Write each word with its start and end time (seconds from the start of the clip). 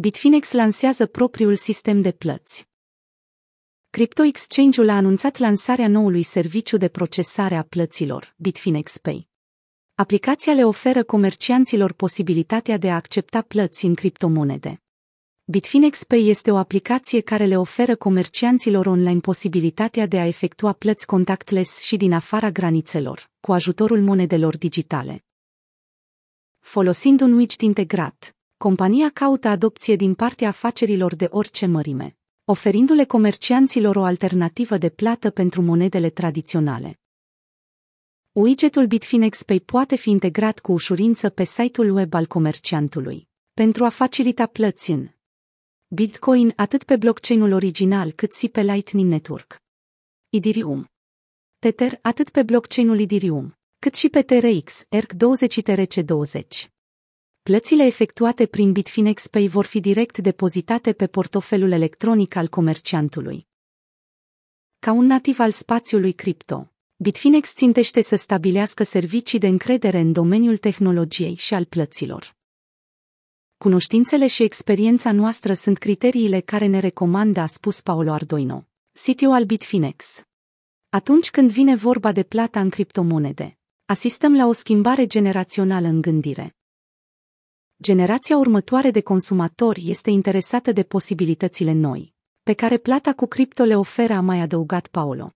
Bitfinex 0.00 0.52
lansează 0.52 1.06
propriul 1.06 1.56
sistem 1.56 2.00
de 2.00 2.12
plăți. 2.12 2.68
Crypto 3.90 4.22
Exchange-ul 4.22 4.88
a 4.88 4.96
anunțat 4.96 5.38
lansarea 5.38 5.88
noului 5.88 6.22
serviciu 6.22 6.76
de 6.76 6.88
procesare 6.88 7.54
a 7.54 7.62
plăților, 7.62 8.34
Bitfinex 8.36 8.98
Pay. 8.98 9.28
Aplicația 9.94 10.52
le 10.52 10.64
oferă 10.64 11.04
comercianților 11.04 11.92
posibilitatea 11.92 12.76
de 12.76 12.90
a 12.90 12.94
accepta 12.94 13.42
plăți 13.42 13.84
în 13.84 13.94
criptomonede. 13.94 14.82
Bitfinex 15.44 16.04
Pay 16.04 16.26
este 16.26 16.50
o 16.50 16.56
aplicație 16.56 17.20
care 17.20 17.44
le 17.44 17.58
oferă 17.58 17.96
comercianților 17.96 18.86
online 18.86 19.20
posibilitatea 19.20 20.06
de 20.06 20.18
a 20.20 20.26
efectua 20.26 20.72
plăți 20.72 21.06
contactless 21.06 21.80
și 21.80 21.96
din 21.96 22.12
afara 22.12 22.50
granițelor, 22.50 23.30
cu 23.40 23.52
ajutorul 23.52 24.00
monedelor 24.00 24.56
digitale. 24.58 25.24
Folosind 26.58 27.20
un 27.20 27.32
widget 27.32 27.60
integrat, 27.60 28.34
compania 28.66 29.10
caută 29.10 29.48
adopție 29.48 29.96
din 29.96 30.14
partea 30.14 30.48
afacerilor 30.48 31.14
de 31.14 31.28
orice 31.30 31.66
mărime, 31.66 32.16
oferindu-le 32.44 33.04
comercianților 33.04 33.96
o 33.96 34.04
alternativă 34.04 34.78
de 34.78 34.90
plată 34.90 35.30
pentru 35.30 35.62
monedele 35.62 36.10
tradiționale. 36.10 37.00
Widgetul 38.32 38.86
Bitfinex 38.86 39.42
Pay 39.42 39.60
poate 39.60 39.96
fi 39.96 40.10
integrat 40.10 40.58
cu 40.58 40.72
ușurință 40.72 41.30
pe 41.30 41.44
site-ul 41.44 41.90
web 41.90 42.14
al 42.14 42.26
comerciantului, 42.26 43.28
pentru 43.52 43.84
a 43.84 43.88
facilita 43.88 44.46
plăți 44.46 44.90
în 44.90 45.08
Bitcoin 45.88 46.52
atât 46.56 46.84
pe 46.84 46.96
blockchain-ul 46.96 47.52
original 47.52 48.10
cât 48.10 48.34
și 48.34 48.48
pe 48.48 48.62
Lightning 48.62 49.10
Network. 49.10 49.56
Ethereum. 50.28 50.86
Tether 51.58 51.98
atât 52.02 52.30
pe 52.30 52.42
blockchain-ul 52.42 53.00
Ethereum, 53.00 53.58
cât 53.78 53.94
și 53.94 54.08
pe 54.08 54.22
TRX, 54.22 54.82
ERC20 54.84 55.62
TRC20. 55.62 56.79
Plățile 57.42 57.84
efectuate 57.84 58.46
prin 58.46 58.72
Bitfinex 58.72 59.26
Pay 59.26 59.46
vor 59.46 59.64
fi 59.64 59.80
direct 59.80 60.18
depozitate 60.18 60.92
pe 60.92 61.06
portofelul 61.06 61.70
electronic 61.70 62.34
al 62.34 62.48
comerciantului. 62.48 63.46
Ca 64.78 64.92
un 64.92 65.06
nativ 65.06 65.38
al 65.38 65.50
spațiului 65.50 66.12
cripto, 66.12 66.72
Bitfinex 66.96 67.54
țintește 67.54 68.00
să 68.00 68.16
stabilească 68.16 68.82
servicii 68.82 69.38
de 69.38 69.46
încredere 69.46 69.98
în 69.98 70.12
domeniul 70.12 70.56
tehnologiei 70.56 71.34
și 71.34 71.54
al 71.54 71.64
plăților. 71.64 72.36
Cunoștințele 73.56 74.26
și 74.26 74.42
experiența 74.42 75.12
noastră 75.12 75.54
sunt 75.54 75.78
criteriile 75.78 76.40
care 76.40 76.66
ne 76.66 76.78
recomandă, 76.78 77.40
a 77.40 77.46
spus 77.46 77.80
Paolo 77.80 78.12
Ardoino, 78.12 78.66
sitiul 78.92 79.32
al 79.32 79.44
Bitfinex. 79.44 80.22
Atunci 80.88 81.30
când 81.30 81.50
vine 81.50 81.74
vorba 81.74 82.12
de 82.12 82.22
plata 82.22 82.60
în 82.60 82.70
criptomonede, 82.70 83.58
asistăm 83.86 84.36
la 84.36 84.46
o 84.46 84.52
schimbare 84.52 85.06
generațională 85.06 85.86
în 85.86 86.00
gândire. 86.00 86.54
Generația 87.82 88.36
următoare 88.36 88.90
de 88.90 89.00
consumatori 89.00 89.90
este 89.90 90.10
interesată 90.10 90.72
de 90.72 90.82
posibilitățile 90.82 91.72
noi, 91.72 92.14
pe 92.42 92.52
care 92.52 92.78
plata 92.78 93.12
cu 93.12 93.26
cripto 93.26 93.62
le 93.62 93.76
oferă, 93.76 94.12
a 94.12 94.20
mai 94.20 94.40
adăugat 94.40 94.86
Paolo. 94.86 95.34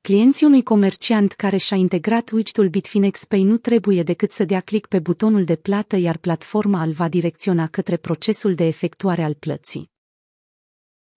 Clienții 0.00 0.46
unui 0.46 0.62
comerciant 0.62 1.32
care 1.32 1.56
și-a 1.56 1.76
integrat 1.76 2.30
widgetul 2.30 2.68
Bitfinex 2.68 3.24
Pay 3.24 3.42
nu 3.42 3.56
trebuie 3.56 4.02
decât 4.02 4.30
să 4.30 4.44
dea 4.44 4.60
click 4.60 4.88
pe 4.88 4.98
butonul 4.98 5.44
de 5.44 5.56
plată, 5.56 5.96
iar 5.96 6.16
platforma 6.16 6.82
îl 6.82 6.92
va 6.92 7.08
direcționa 7.08 7.66
către 7.68 7.96
procesul 7.96 8.54
de 8.54 8.64
efectuare 8.64 9.22
al 9.22 9.34
plății. 9.34 9.90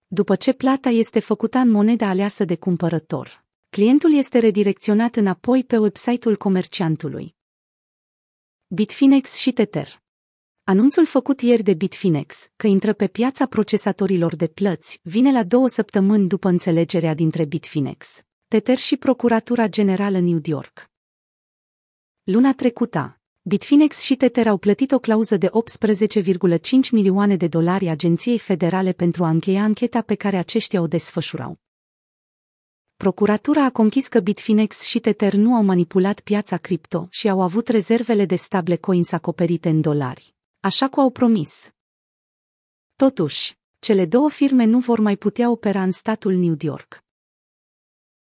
După 0.06 0.36
ce 0.36 0.52
plata 0.52 0.88
este 0.88 1.20
făcută 1.20 1.58
în 1.58 1.70
moneda 1.70 2.08
aleasă 2.08 2.44
de 2.44 2.56
cumpărător, 2.56 3.44
clientul 3.68 4.14
este 4.14 4.38
redirecționat 4.38 5.16
înapoi 5.16 5.64
pe 5.64 5.76
website-ul 5.76 6.36
comerciantului. 6.36 7.36
Bitfinex 8.66 9.34
și 9.34 9.52
Tether 9.52 10.04
Anunțul 10.68 11.06
făcut 11.06 11.40
ieri 11.40 11.62
de 11.62 11.74
Bitfinex, 11.74 12.50
că 12.56 12.66
intră 12.66 12.92
pe 12.92 13.06
piața 13.06 13.46
procesatorilor 13.46 14.36
de 14.36 14.46
plăți, 14.46 15.00
vine 15.02 15.32
la 15.32 15.44
două 15.44 15.68
săptămâni 15.68 16.28
după 16.28 16.48
înțelegerea 16.48 17.14
dintre 17.14 17.44
Bitfinex, 17.44 18.24
Tether 18.48 18.78
și 18.78 18.96
Procuratura 18.96 19.68
Generală 19.68 20.18
New 20.18 20.40
York. 20.42 20.90
Luna 22.22 22.54
trecută, 22.54 23.20
Bitfinex 23.42 24.00
și 24.00 24.16
Tether 24.16 24.46
au 24.46 24.56
plătit 24.56 24.92
o 24.92 24.98
clauză 24.98 25.36
de 25.36 25.50
18,5 25.50 26.60
milioane 26.90 27.36
de 27.36 27.48
dolari 27.48 27.88
Agenției 27.88 28.38
Federale 28.38 28.92
pentru 28.92 29.24
a 29.24 29.28
încheia 29.28 29.62
ancheta 29.62 30.02
pe 30.02 30.14
care 30.14 30.36
aceștia 30.36 30.80
o 30.80 30.86
desfășurau. 30.86 31.58
Procuratura 32.96 33.64
a 33.64 33.70
conchis 33.70 34.08
că 34.08 34.20
Bitfinex 34.20 34.82
și 34.82 34.98
Tether 34.98 35.32
nu 35.32 35.54
au 35.54 35.62
manipulat 35.62 36.20
piața 36.20 36.56
cripto 36.56 37.06
și 37.10 37.28
au 37.28 37.42
avut 37.42 37.68
rezervele 37.68 38.24
de 38.24 38.36
stablecoins 38.36 39.12
acoperite 39.12 39.68
în 39.68 39.80
dolari, 39.80 40.35
așa 40.66 40.88
cum 40.88 41.02
au 41.02 41.10
promis. 41.10 41.70
Totuși, 42.96 43.58
cele 43.78 44.06
două 44.06 44.30
firme 44.30 44.64
nu 44.64 44.78
vor 44.78 44.98
mai 45.00 45.16
putea 45.16 45.50
opera 45.50 45.82
în 45.82 45.90
statul 45.90 46.32
New 46.32 46.54
York. 46.58 47.05